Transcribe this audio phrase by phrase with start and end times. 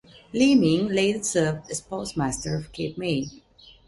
[0.33, 3.27] Leaming later served as postmaster of Cape May.